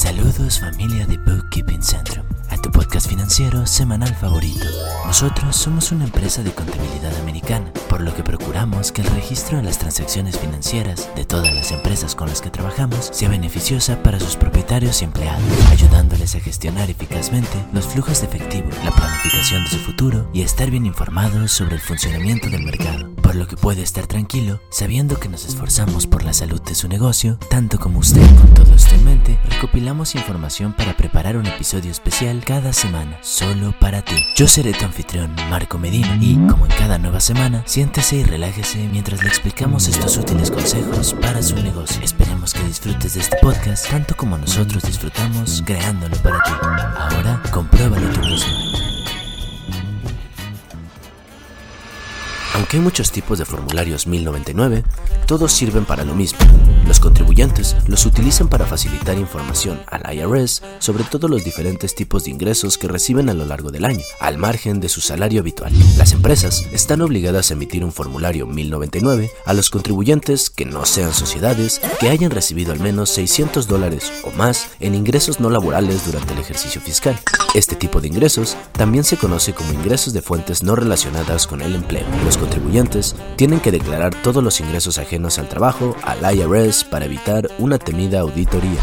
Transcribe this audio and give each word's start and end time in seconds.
Saludos 0.00 0.58
familia 0.58 1.06
de 1.06 1.18
Bookkeeping 1.18 1.82
Centrum, 1.82 2.24
a 2.48 2.56
tu 2.56 2.70
podcast 2.70 3.06
financiero 3.06 3.66
semanal 3.66 4.14
favorito. 4.14 4.64
Nosotros 5.04 5.54
somos 5.54 5.92
una 5.92 6.04
empresa 6.04 6.42
de 6.42 6.52
contabilidad 6.52 7.14
americana, 7.20 7.70
por 7.90 8.00
lo 8.00 8.14
que 8.14 8.22
procuramos 8.22 8.92
que 8.92 9.02
el 9.02 9.08
registro 9.08 9.58
de 9.58 9.64
las 9.64 9.78
transacciones 9.78 10.38
financieras 10.38 11.14
de 11.16 11.26
todas 11.26 11.54
las 11.54 11.70
empresas 11.70 12.14
con 12.14 12.30
las 12.30 12.40
que 12.40 12.48
trabajamos 12.48 13.10
sea 13.12 13.28
beneficiosa 13.28 14.02
para 14.02 14.18
sus 14.18 14.36
propietarios 14.36 15.02
y 15.02 15.04
empleados, 15.04 15.44
ayudándoles 15.68 16.34
a 16.34 16.40
gestionar 16.40 16.88
eficazmente 16.88 17.62
los 17.74 17.84
flujos 17.84 18.22
de 18.22 18.26
efectivo, 18.28 18.70
la 18.82 18.92
planificación 18.92 19.64
de 19.64 19.70
su 19.70 19.78
futuro 19.80 20.30
y 20.32 20.40
estar 20.40 20.70
bien 20.70 20.86
informados 20.86 21.52
sobre 21.52 21.74
el 21.74 21.82
funcionamiento 21.82 22.48
del 22.48 22.62
mercado, 22.62 23.06
por 23.30 23.36
lo 23.36 23.46
que 23.46 23.56
puede 23.56 23.82
estar 23.82 24.08
tranquilo 24.08 24.60
sabiendo 24.70 25.20
que 25.20 25.28
nos 25.28 25.46
esforzamos 25.46 26.08
por 26.08 26.24
la 26.24 26.32
salud 26.32 26.60
de 26.62 26.74
su 26.74 26.88
negocio, 26.88 27.38
tanto 27.48 27.78
como 27.78 28.00
usted. 28.00 28.26
Con 28.40 28.54
todo 28.54 28.74
esto 28.74 28.92
en 28.96 29.04
mente, 29.04 29.38
recopilamos 29.48 30.16
información 30.16 30.72
para 30.72 30.96
preparar 30.96 31.36
un 31.36 31.46
episodio 31.46 31.92
especial 31.92 32.42
cada 32.44 32.72
semana, 32.72 33.18
solo 33.22 33.72
para 33.78 34.02
ti. 34.02 34.16
Yo 34.34 34.48
seré 34.48 34.72
tu 34.72 34.84
anfitrión, 34.84 35.32
Marco 35.48 35.78
Medina, 35.78 36.18
y 36.20 36.34
como 36.48 36.66
en 36.66 36.72
cada 36.72 36.98
nueva 36.98 37.20
semana, 37.20 37.62
siéntese 37.66 38.16
y 38.16 38.24
relájese 38.24 38.88
mientras 38.90 39.22
le 39.22 39.28
explicamos 39.28 39.86
estos 39.86 40.16
útiles 40.16 40.50
consejos 40.50 41.14
para 41.20 41.40
su 41.40 41.54
negocio. 41.54 42.02
Esperemos 42.02 42.52
que 42.52 42.64
disfrutes 42.64 43.14
de 43.14 43.20
este 43.20 43.36
podcast 43.36 43.88
tanto 43.88 44.16
como 44.16 44.38
nosotros 44.38 44.82
disfrutamos 44.82 45.62
creándolo 45.64 46.16
para 46.16 46.42
ti. 46.42 46.50
Ahora, 46.98 47.40
compruébalo 47.52 48.10
tú 48.10 48.20
mismo. 48.22 48.89
Aunque 52.60 52.76
hay 52.76 52.82
muchos 52.82 53.10
tipos 53.10 53.38
de 53.38 53.46
formularios 53.46 54.06
1099, 54.06 54.84
todos 55.26 55.50
sirven 55.50 55.86
para 55.86 56.04
lo 56.04 56.14
mismo. 56.14 56.38
Los 56.86 57.00
contribuyentes 57.00 57.74
los 57.86 58.04
utilizan 58.04 58.48
para 58.48 58.66
facilitar 58.66 59.16
información 59.16 59.80
al 59.86 60.14
IRS 60.14 60.62
sobre 60.78 61.04
todos 61.04 61.30
los 61.30 61.42
diferentes 61.42 61.94
tipos 61.94 62.24
de 62.24 62.32
ingresos 62.32 62.76
que 62.76 62.86
reciben 62.86 63.30
a 63.30 63.34
lo 63.34 63.46
largo 63.46 63.70
del 63.70 63.86
año, 63.86 64.02
al 64.20 64.36
margen 64.36 64.78
de 64.78 64.90
su 64.90 65.00
salario 65.00 65.40
habitual. 65.40 65.72
Las 65.96 66.12
empresas 66.12 66.66
están 66.70 67.00
obligadas 67.00 67.50
a 67.50 67.54
emitir 67.54 67.82
un 67.82 67.92
formulario 67.92 68.46
1099 68.46 69.30
a 69.46 69.54
los 69.54 69.70
contribuyentes 69.70 70.50
que 70.50 70.66
no 70.66 70.84
sean 70.84 71.14
sociedades 71.14 71.80
que 71.98 72.10
hayan 72.10 72.30
recibido 72.30 72.72
al 72.72 72.80
menos 72.80 73.08
600 73.08 73.68
dólares 73.68 74.12
o 74.22 74.32
más 74.32 74.68
en 74.80 74.94
ingresos 74.94 75.40
no 75.40 75.48
laborales 75.48 76.04
durante 76.04 76.34
el 76.34 76.40
ejercicio 76.40 76.82
fiscal. 76.82 77.18
Este 77.54 77.74
tipo 77.74 78.02
de 78.02 78.08
ingresos 78.08 78.56
también 78.72 79.02
se 79.02 79.16
conoce 79.16 79.54
como 79.54 79.72
ingresos 79.72 80.12
de 80.12 80.20
fuentes 80.20 80.62
no 80.62 80.76
relacionadas 80.76 81.46
con 81.46 81.62
el 81.62 81.74
empleo. 81.74 82.04
Contribuyentes 82.50 83.14
tienen 83.36 83.60
que 83.60 83.70
declarar 83.70 84.12
todos 84.22 84.42
los 84.42 84.60
ingresos 84.60 84.98
ajenos 84.98 85.38
al 85.38 85.48
trabajo 85.48 85.94
al 86.02 86.18
IRS 86.34 86.82
para 86.82 87.04
evitar 87.04 87.48
una 87.58 87.78
temida 87.78 88.20
auditoría. 88.20 88.80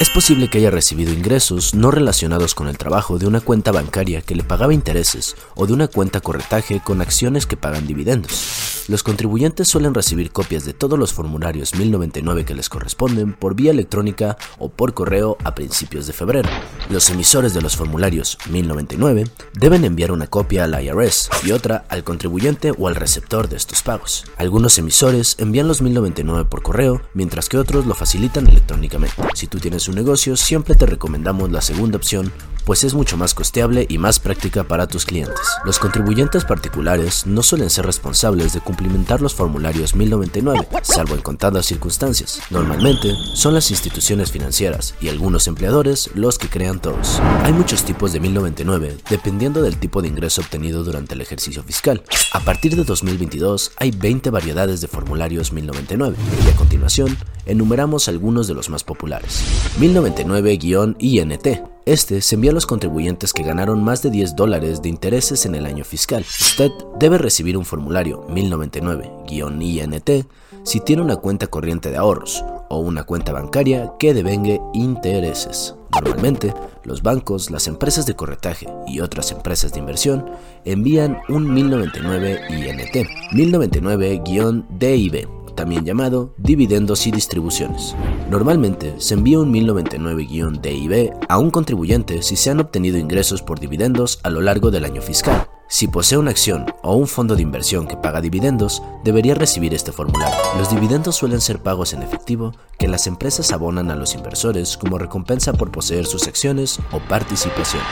Es 0.00 0.10
posible 0.10 0.48
que 0.48 0.58
haya 0.58 0.72
recibido 0.72 1.12
ingresos 1.12 1.72
no 1.72 1.92
relacionados 1.92 2.56
con 2.56 2.66
el 2.66 2.76
trabajo 2.76 3.20
de 3.20 3.28
una 3.28 3.40
cuenta 3.40 3.70
bancaria 3.70 4.22
que 4.22 4.34
le 4.34 4.42
pagaba 4.42 4.74
intereses 4.74 5.36
o 5.54 5.68
de 5.68 5.72
una 5.72 5.86
cuenta 5.86 6.20
corretaje 6.20 6.80
con 6.82 7.00
acciones 7.00 7.46
que 7.46 7.56
pagan 7.56 7.86
dividendos. 7.86 8.74
Los 8.88 9.02
contribuyentes 9.02 9.68
suelen 9.68 9.94
recibir 9.94 10.30
copias 10.30 10.66
de 10.66 10.74
todos 10.74 10.98
los 10.98 11.14
formularios 11.14 11.74
1099 11.74 12.44
que 12.44 12.54
les 12.54 12.68
corresponden 12.68 13.32
por 13.32 13.54
vía 13.54 13.70
electrónica 13.70 14.36
o 14.58 14.68
por 14.68 14.92
correo 14.92 15.38
a 15.42 15.54
principios 15.54 16.06
de 16.06 16.12
febrero. 16.12 16.50
Los 16.90 17.08
emisores 17.08 17.54
de 17.54 17.62
los 17.62 17.76
formularios 17.76 18.36
1099 18.50 19.24
deben 19.54 19.84
enviar 19.84 20.12
una 20.12 20.26
copia 20.26 20.64
al 20.64 20.84
IRS 20.84 21.30
y 21.44 21.52
otra 21.52 21.86
al 21.88 22.04
contribuyente 22.04 22.72
o 22.76 22.88
al 22.88 22.96
receptor 22.96 23.48
de 23.48 23.56
estos 23.56 23.80
pagos. 23.80 24.24
Algunos 24.36 24.76
emisores 24.76 25.36
envían 25.38 25.68
los 25.68 25.80
1099 25.80 26.44
por 26.44 26.62
correo, 26.62 27.00
mientras 27.14 27.48
que 27.48 27.56
otros 27.56 27.86
lo 27.86 27.94
facilitan 27.94 28.48
electrónicamente. 28.48 29.14
Si 29.34 29.46
tú 29.46 29.60
tienes 29.60 29.83
un 29.88 29.96
negocio, 29.96 30.36
siempre 30.36 30.74
te 30.74 30.86
recomendamos 30.86 31.50
la 31.50 31.60
segunda 31.60 31.96
opción, 31.96 32.32
pues 32.64 32.84
es 32.84 32.94
mucho 32.94 33.16
más 33.16 33.34
costeable 33.34 33.86
y 33.88 33.98
más 33.98 34.20
práctica 34.20 34.64
para 34.64 34.86
tus 34.86 35.04
clientes. 35.04 35.40
Los 35.64 35.78
contribuyentes 35.78 36.44
particulares 36.44 37.26
no 37.26 37.42
suelen 37.42 37.70
ser 37.70 37.86
responsables 37.86 38.52
de 38.52 38.60
cumplimentar 38.60 39.20
los 39.20 39.34
formularios 39.34 39.94
1099, 39.94 40.68
salvo 40.82 41.14
en 41.14 41.22
contadas 41.22 41.66
circunstancias. 41.66 42.40
Normalmente 42.50 43.12
son 43.34 43.54
las 43.54 43.70
instituciones 43.70 44.30
financieras 44.30 44.94
y 45.00 45.08
algunos 45.08 45.46
empleadores 45.46 46.10
los 46.14 46.38
que 46.38 46.48
crean 46.48 46.80
todos. 46.80 47.20
Hay 47.42 47.52
muchos 47.52 47.84
tipos 47.84 48.12
de 48.12 48.20
1099 48.20 48.98
dependiendo 49.10 49.62
del 49.62 49.78
tipo 49.78 50.02
de 50.02 50.08
ingreso 50.08 50.40
obtenido 50.40 50.84
durante 50.84 51.14
el 51.14 51.20
ejercicio 51.20 51.62
fiscal. 51.62 52.02
A 52.32 52.40
partir 52.40 52.76
de 52.76 52.84
2022 52.84 53.72
hay 53.76 53.90
20 53.90 54.30
variedades 54.30 54.80
de 54.80 54.88
formularios 54.88 55.52
1099 55.52 56.16
y 56.44 56.48
a 56.48 56.56
continuación 56.56 57.16
enumeramos 57.46 58.08
algunos 58.08 58.48
de 58.48 58.54
los 58.54 58.70
más 58.70 58.84
populares. 58.84 59.42
1099-INT. 59.78 61.73
Este 61.86 62.20
se 62.22 62.36
envía 62.36 62.50
a 62.50 62.54
los 62.54 62.64
contribuyentes 62.64 63.34
que 63.34 63.42
ganaron 63.42 63.84
más 63.84 64.00
de 64.00 64.10
10 64.10 64.36
dólares 64.36 64.80
de 64.80 64.88
intereses 64.88 65.44
en 65.44 65.54
el 65.54 65.66
año 65.66 65.84
fiscal. 65.84 66.22
Usted 66.22 66.70
debe 66.98 67.18
recibir 67.18 67.58
un 67.58 67.66
formulario 67.66 68.26
1099-INT 68.28 70.26
si 70.62 70.80
tiene 70.80 71.02
una 71.02 71.16
cuenta 71.16 71.46
corriente 71.46 71.90
de 71.90 71.98
ahorros 71.98 72.42
o 72.70 72.78
una 72.78 73.04
cuenta 73.04 73.32
bancaria 73.32 73.92
que 73.98 74.14
devengue 74.14 74.62
intereses. 74.72 75.74
Normalmente, 75.92 76.54
los 76.84 77.02
bancos, 77.02 77.50
las 77.50 77.66
empresas 77.66 78.06
de 78.06 78.16
corretaje 78.16 78.66
y 78.86 79.00
otras 79.00 79.30
empresas 79.30 79.74
de 79.74 79.80
inversión 79.80 80.24
envían 80.64 81.18
un 81.28 81.52
1099 81.52 82.40
INT, 82.48 83.06
1099-DIB, 83.32 85.43
también 85.54 85.84
llamado 85.84 86.34
dividendos 86.36 87.06
y 87.06 87.10
distribuciones. 87.10 87.94
Normalmente 88.30 88.94
se 88.98 89.14
envía 89.14 89.40
un 89.40 89.52
1099-DIB 89.52 91.26
a 91.28 91.38
un 91.38 91.50
contribuyente 91.50 92.22
si 92.22 92.36
se 92.36 92.50
han 92.50 92.60
obtenido 92.60 92.98
ingresos 92.98 93.42
por 93.42 93.60
dividendos 93.60 94.20
a 94.22 94.30
lo 94.30 94.40
largo 94.40 94.70
del 94.70 94.84
año 94.84 95.02
fiscal. 95.02 95.48
Si 95.66 95.88
posee 95.88 96.18
una 96.18 96.30
acción 96.30 96.66
o 96.82 96.94
un 96.94 97.06
fondo 97.06 97.36
de 97.36 97.42
inversión 97.42 97.86
que 97.86 97.96
paga 97.96 98.20
dividendos, 98.20 98.82
debería 99.02 99.34
recibir 99.34 99.72
este 99.72 99.92
formulario. 99.92 100.34
Los 100.58 100.70
dividendos 100.70 101.16
suelen 101.16 101.40
ser 101.40 101.62
pagos 101.62 101.94
en 101.94 102.02
efectivo 102.02 102.52
que 102.78 102.86
las 102.86 103.06
empresas 103.06 103.50
abonan 103.50 103.90
a 103.90 103.96
los 103.96 104.14
inversores 104.14 104.76
como 104.76 104.98
recompensa 104.98 105.54
por 105.54 105.72
poseer 105.72 106.06
sus 106.06 106.28
acciones 106.28 106.78
o 106.92 107.00
participaciones. 107.00 107.88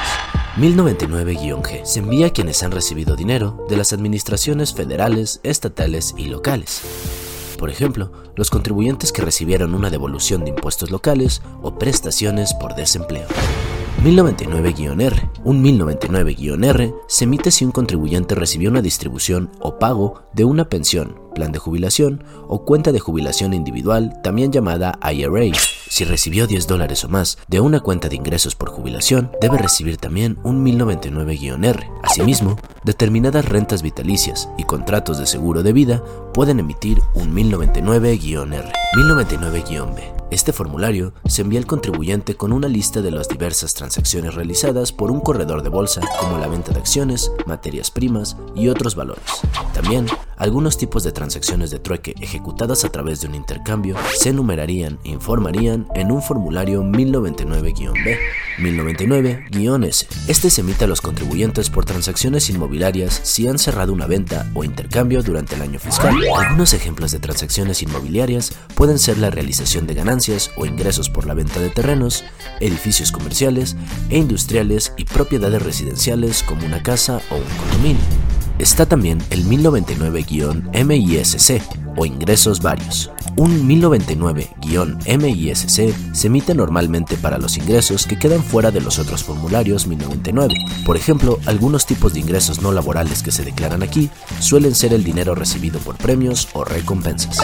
1099-G 0.59 1.85
se 1.85 2.01
envía 2.01 2.27
a 2.27 2.31
quienes 2.31 2.63
han 2.63 2.73
recibido 2.73 3.17
dinero 3.17 3.65
de 3.71 3.79
las 3.79 3.95
administraciones 3.95 4.75
federales, 4.75 5.41
estatales 5.43 6.15
y 6.19 6.27
locales. 6.27 6.83
Por 7.63 7.71
ejemplo, 7.71 8.11
los 8.35 8.51
contribuyentes 8.51 9.13
que 9.13 9.23
recibieron 9.23 9.73
una 9.73 9.89
devolución 9.89 10.43
de 10.43 10.51
impuestos 10.51 10.91
locales 10.91 11.43
o 11.63 11.79
prestaciones 11.79 12.55
por 12.55 12.75
desempleo. 12.75 13.29
1099-R. 14.03 15.31
Un 15.45 15.63
1099-R 15.63 16.93
se 17.07 17.23
emite 17.23 17.53
si 17.53 17.65
un 17.65 17.71
contribuyente 17.71 18.35
recibió 18.35 18.69
una 18.69 18.83
distribución 18.83 19.49
o 19.61 19.79
pago 19.79 20.25
de 20.33 20.45
una 20.45 20.69
pensión, 20.69 21.21
plan 21.37 21.53
de 21.53 21.61
jubilación 21.61 22.25
o 22.49 22.65
cuenta 22.65 22.91
de 22.91 22.99
jubilación 22.99 23.55
individual, 23.55 24.13
también 24.25 24.51
llamada 24.51 24.99
IRA. 25.01 25.57
Si 25.93 26.05
recibió 26.05 26.47
10 26.47 26.69
dólares 26.69 27.05
o 27.05 27.11
más 27.11 27.37
de 27.49 27.61
una 27.61 27.81
cuenta 27.81 28.09
de 28.09 28.17
ingresos 28.17 28.55
por 28.55 28.71
jubilación, 28.71 29.31
debe 29.43 29.59
recibir 29.59 29.99
también 29.99 30.39
un 30.43 30.65
1099-R. 30.65 31.91
Asimismo, 32.03 32.57
determinadas 32.83 33.45
rentas 33.45 33.83
vitalicias 33.83 34.49
y 34.57 34.65
contratos 34.65 35.19
de 35.19 35.27
seguro 35.27 35.63
de 35.63 35.75
vida 35.75 36.03
pueden 36.33 36.61
emitir 36.61 37.03
un 37.13 37.35
1099-R. 37.35 38.73
1099-B. 38.97 40.15
Este 40.31 40.55
formulario 40.55 41.13
se 41.27 41.43
envía 41.43 41.59
al 41.59 41.67
contribuyente 41.67 42.39
con 42.39 42.55
una 42.55 42.69
lista 42.69 43.03
de 43.03 43.11
las 43.11 43.29
diversas 43.29 43.75
transacciones 43.75 44.35
realizadas 44.35 44.93
por 44.93 45.11
un 45.11 45.21
corredor 45.21 45.63
de 45.63 45.69
bolsa, 45.69 46.01
como 46.19 46.39
la 46.39 46.49
venta 46.49 46.73
de 46.73 46.79
acciones, 46.79 47.31
materias 47.45 47.91
primas 47.91 48.39
y 48.55 48.69
otros 48.69 48.95
valores. 48.95 49.43
También, 49.75 50.07
algunos 50.43 50.77
tipos 50.77 51.05
de 51.05 51.13
transacciones 51.13 51.71
de 51.71 51.79
trueque 51.79 52.17
ejecutadas 52.21 52.85
a 52.85 52.89
través 52.89 53.21
de 53.21 53.29
un 53.29 53.37
intercambio 53.37 53.95
se 54.19 54.31
enumerarían 54.31 54.99
e 55.05 55.11
informarían 55.11 55.87
en 55.95 56.11
un 56.11 56.21
formulario 56.21 56.83
1099-B, 56.83 58.19
1099-S. 58.59 60.09
Este 60.27 60.51
se 60.51 60.63
emite 60.63 60.83
a 60.83 60.89
los 60.89 61.01
contribuyentes 61.01 61.71
por 61.71 61.85
transacciones 61.85 62.51
inmobiliarias 62.51 63.21
si 63.23 63.47
han 63.47 63.61
cerrado 63.61 63.93
una 63.93 64.09
venta 64.09 64.51
o 64.55 64.65
intercambio 64.65 65.23
durante 65.23 65.55
el 65.55 65.63
año 65.63 65.79
fiscal. 65.79 66.17
Algunos 66.37 66.75
ejemplos 66.75 67.13
de 67.13 67.21
transacciones 67.21 67.81
inmobiliarias 67.81 68.53
pueden 68.75 68.99
ser 68.99 69.19
la 69.19 69.31
realización 69.31 69.87
de 69.87 69.95
ganancias 69.95 70.51
o 70.57 70.67
ingresos 70.67 71.09
por 71.09 71.25
la 71.25 71.35
venta 71.35 71.61
de 71.61 71.71
terrenos, 71.71 72.25
edificios 72.59 73.13
comerciales 73.13 73.77
e 74.11 74.19
industriales 74.19 74.93
y 74.97 75.05
propiedades 75.05 75.63
residenciales 75.63 76.43
como 76.43 76.67
una 76.67 76.83
casa 76.83 77.21
o 77.31 77.37
un 77.37 77.45
condominio. 77.61 78.42
Está 78.63 78.87
también 78.87 79.19
el 79.31 79.45
1099-MISC 79.47 81.63
o 81.97 82.07
ingresos 82.07 82.63
varios. 82.63 83.11
Un 83.37 83.69
1099-MISC 83.69 85.95
se 86.13 86.27
emite 86.27 86.55
normalmente 86.55 87.17
para 87.17 87.39
los 87.39 87.57
ingresos 87.57 88.07
que 88.07 88.19
quedan 88.19 88.45
fuera 88.45 88.71
de 88.71 88.83
los 88.83 88.99
otros 88.99 89.25
formularios 89.25 89.87
1099. 89.87 90.55
Por 90.85 90.99
ejemplo, 90.99 91.39
algunos 91.47 91.87
tipos 91.87 92.13
de 92.13 92.21
ingresos 92.21 92.61
no 92.61 92.73
laborales 92.73 93.23
que 93.23 93.33
se 93.33 93.45
declaran 93.45 93.83
aquí 93.83 94.11
suelen 94.39 94.75
ser 94.75 94.93
el 94.93 95.03
dinero 95.03 95.35
recibido 95.35 95.81
por 95.81 95.97
premios 95.97 96.49
o 96.53 96.63
recompensas. 96.65 97.39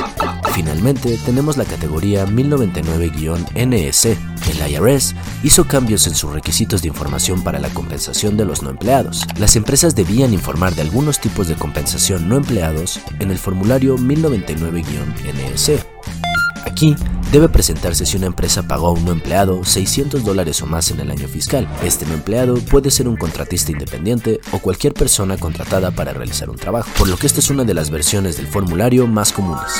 Finalmente, 0.52 1.19
tenemos 1.25 1.56
la 1.56 1.64
categoría 1.64 2.26
1099-NS 2.26 4.06
El 4.06 4.70
IRS 4.70 5.14
hizo 5.43 5.67
cambios 5.67 6.06
en 6.06 6.14
sus 6.14 6.32
requisitos 6.32 6.82
de 6.82 6.88
información 6.88 7.43
para 7.43 7.58
la 7.58 7.70
compensación 7.70 8.37
de 8.37 8.44
los 8.44 8.62
no 8.62 8.69
empleados. 8.70 9.26
Las 9.38 9.56
empresas 9.56 9.94
debían 9.94 10.35
informar 10.35 10.75
de 10.75 10.82
algunos 10.82 11.19
tipos 11.20 11.49
de 11.49 11.55
compensación 11.55 12.29
no 12.29 12.37
empleados 12.37 13.00
en 13.20 13.31
el 13.31 13.38
formulario 13.38 13.96
1099-NS. 13.96 15.77
Aquí 16.78 16.94
debe 17.32 17.48
presentarse 17.48 18.06
si 18.06 18.16
una 18.19 18.26
empresa 18.26 18.62
pagó 18.62 18.86
a 18.86 18.92
un 18.92 19.04
no 19.04 19.10
empleado 19.10 19.64
600 19.64 20.22
dólares 20.22 20.62
o 20.62 20.66
más 20.66 20.92
en 20.92 21.00
el 21.00 21.10
año 21.10 21.26
fiscal. 21.26 21.69
Este 21.82 22.06
no 22.06 22.14
empleado 22.14 22.54
puede 22.54 22.92
ser 22.92 23.08
un 23.08 23.16
contratista 23.16 23.72
independiente 23.72 24.38
o 24.52 24.60
cualquier 24.60 24.94
persona 24.94 25.36
contratada 25.36 25.90
para 25.90 26.12
realizar 26.12 26.48
un 26.48 26.54
trabajo, 26.54 26.88
por 26.96 27.08
lo 27.08 27.16
que 27.16 27.26
esta 27.26 27.40
es 27.40 27.50
una 27.50 27.64
de 27.64 27.75
las 27.75 27.90
versiones 27.90 28.36
del 28.36 28.46
formulario 28.46 29.08
más 29.08 29.32
comunes. 29.32 29.72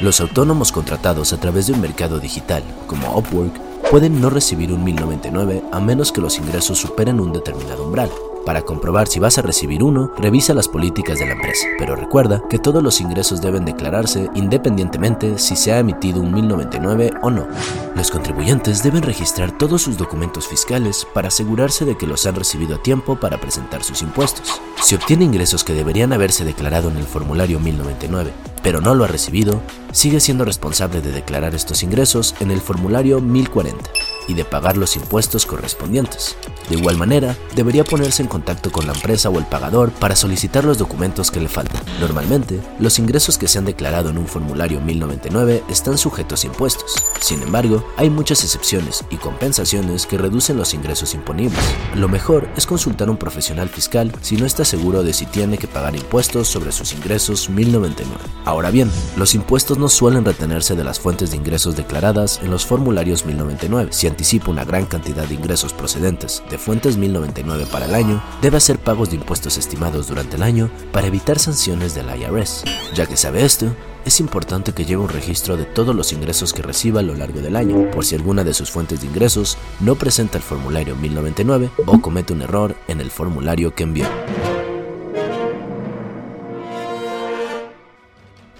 Los 0.00 0.22
autónomos 0.22 0.72
contratados 0.72 1.34
a 1.34 1.40
través 1.40 1.66
de 1.66 1.74
un 1.74 1.82
mercado 1.82 2.18
digital, 2.20 2.62
como 2.86 3.18
Upwork, 3.18 3.52
pueden 3.90 4.18
no 4.18 4.30
recibir 4.30 4.72
un 4.72 4.82
1099 4.82 5.62
a 5.70 5.78
menos 5.78 6.10
que 6.10 6.22
los 6.22 6.38
ingresos 6.38 6.78
superen 6.78 7.20
un 7.20 7.34
determinado 7.34 7.84
umbral. 7.84 8.08
Para 8.50 8.62
comprobar 8.62 9.06
si 9.06 9.20
vas 9.20 9.38
a 9.38 9.42
recibir 9.42 9.80
uno, 9.80 10.10
revisa 10.18 10.54
las 10.54 10.66
políticas 10.66 11.20
de 11.20 11.26
la 11.26 11.34
empresa, 11.34 11.68
pero 11.78 11.94
recuerda 11.94 12.42
que 12.50 12.58
todos 12.58 12.82
los 12.82 13.00
ingresos 13.00 13.40
deben 13.40 13.64
declararse 13.64 14.28
independientemente 14.34 15.38
si 15.38 15.54
se 15.54 15.72
ha 15.72 15.78
emitido 15.78 16.20
un 16.20 16.34
1099 16.34 17.12
o 17.22 17.30
no. 17.30 17.46
Los 17.94 18.10
contribuyentes 18.10 18.82
deben 18.82 19.02
registrar 19.02 19.56
todos 19.56 19.82
sus 19.82 19.96
documentos 19.96 20.48
fiscales 20.48 21.06
para 21.14 21.28
asegurarse 21.28 21.84
de 21.84 21.96
que 21.96 22.08
los 22.08 22.26
han 22.26 22.34
recibido 22.34 22.74
a 22.74 22.82
tiempo 22.82 23.14
para 23.20 23.38
presentar 23.38 23.84
sus 23.84 24.02
impuestos. 24.02 24.60
Si 24.82 24.96
obtiene 24.96 25.26
ingresos 25.26 25.62
que 25.62 25.72
deberían 25.72 26.12
haberse 26.12 26.44
declarado 26.44 26.90
en 26.90 26.96
el 26.96 27.04
formulario 27.04 27.60
1099, 27.60 28.32
pero 28.62 28.80
no 28.80 28.94
lo 28.94 29.04
ha 29.04 29.08
recibido, 29.08 29.60
sigue 29.92 30.20
siendo 30.20 30.44
responsable 30.44 31.00
de 31.00 31.12
declarar 31.12 31.54
estos 31.54 31.82
ingresos 31.82 32.34
en 32.40 32.50
el 32.50 32.60
formulario 32.60 33.20
1040 33.20 33.90
y 34.28 34.34
de 34.34 34.44
pagar 34.44 34.76
los 34.76 34.96
impuestos 34.96 35.44
correspondientes. 35.44 36.36
De 36.68 36.76
igual 36.76 36.96
manera, 36.96 37.36
debería 37.56 37.82
ponerse 37.82 38.22
en 38.22 38.28
contacto 38.28 38.70
con 38.70 38.86
la 38.86 38.92
empresa 38.92 39.28
o 39.28 39.38
el 39.38 39.44
pagador 39.44 39.90
para 39.90 40.14
solicitar 40.14 40.64
los 40.64 40.78
documentos 40.78 41.32
que 41.32 41.40
le 41.40 41.48
faltan. 41.48 41.82
Normalmente, 41.98 42.60
los 42.78 43.00
ingresos 43.00 43.38
que 43.38 43.48
se 43.48 43.58
han 43.58 43.64
declarado 43.64 44.10
en 44.10 44.18
un 44.18 44.28
formulario 44.28 44.80
1099 44.80 45.64
están 45.68 45.98
sujetos 45.98 46.44
a 46.44 46.46
impuestos. 46.46 46.94
Sin 47.20 47.42
embargo, 47.42 47.84
hay 47.96 48.08
muchas 48.08 48.44
excepciones 48.44 49.04
y 49.10 49.16
compensaciones 49.16 50.06
que 50.06 50.18
reducen 50.18 50.56
los 50.56 50.74
ingresos 50.74 51.14
imponibles. 51.14 51.58
Lo 51.96 52.08
mejor 52.08 52.48
es 52.56 52.66
consultar 52.66 53.08
a 53.08 53.10
un 53.10 53.16
profesional 53.16 53.68
fiscal 53.68 54.12
si 54.20 54.36
no 54.36 54.46
está 54.46 54.64
seguro 54.64 55.02
de 55.02 55.12
si 55.12 55.26
tiene 55.26 55.58
que 55.58 55.66
pagar 55.66 55.96
impuestos 55.96 56.46
sobre 56.46 56.70
sus 56.70 56.92
ingresos 56.92 57.50
1099. 57.50 58.20
Ahora 58.50 58.72
bien, 58.72 58.90
los 59.16 59.36
impuestos 59.36 59.78
no 59.78 59.88
suelen 59.88 60.24
retenerse 60.24 60.74
de 60.74 60.82
las 60.82 60.98
fuentes 60.98 61.30
de 61.30 61.36
ingresos 61.36 61.76
declaradas 61.76 62.40
en 62.42 62.50
los 62.50 62.66
formularios 62.66 63.24
1099. 63.24 63.92
Si 63.92 64.08
anticipa 64.08 64.50
una 64.50 64.64
gran 64.64 64.86
cantidad 64.86 65.24
de 65.28 65.36
ingresos 65.36 65.72
procedentes 65.72 66.42
de 66.50 66.58
fuentes 66.58 66.96
1099 66.96 67.66
para 67.70 67.84
el 67.84 67.94
año, 67.94 68.20
debe 68.42 68.56
hacer 68.56 68.80
pagos 68.80 69.10
de 69.10 69.16
impuestos 69.18 69.56
estimados 69.56 70.08
durante 70.08 70.34
el 70.34 70.42
año 70.42 70.68
para 70.90 71.06
evitar 71.06 71.38
sanciones 71.38 71.94
del 71.94 72.08
IRS. 72.08 72.64
Ya 72.92 73.06
que 73.06 73.16
sabe 73.16 73.44
esto, 73.44 73.72
es 74.04 74.18
importante 74.18 74.72
que 74.72 74.84
lleve 74.84 75.02
un 75.02 75.10
registro 75.10 75.56
de 75.56 75.64
todos 75.64 75.94
los 75.94 76.12
ingresos 76.12 76.52
que 76.52 76.62
reciba 76.62 76.98
a 76.98 77.04
lo 77.04 77.14
largo 77.14 77.40
del 77.40 77.54
año, 77.54 77.88
por 77.92 78.04
si 78.04 78.16
alguna 78.16 78.42
de 78.42 78.54
sus 78.54 78.72
fuentes 78.72 79.00
de 79.00 79.06
ingresos 79.06 79.58
no 79.78 79.94
presenta 79.94 80.38
el 80.38 80.42
formulario 80.42 80.96
1099 80.96 81.70
o 81.86 82.02
comete 82.02 82.32
un 82.32 82.42
error 82.42 82.74
en 82.88 83.00
el 83.00 83.12
formulario 83.12 83.76
que 83.76 83.84
envió. 83.84 84.06